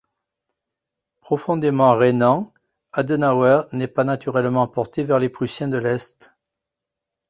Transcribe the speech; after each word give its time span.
Profondément 1.19 1.95
Rhénan, 1.95 2.51
Adenauer 2.91 3.67
n'est 3.71 3.85
pas 3.87 4.03
naturellement 4.03 4.67
porté 4.67 5.03
vers 5.03 5.19
les 5.19 5.29
Prussiens 5.29 5.67
de 5.67 5.77
l'Est. 5.77 6.33